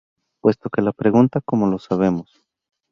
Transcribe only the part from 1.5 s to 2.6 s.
lo sabemos?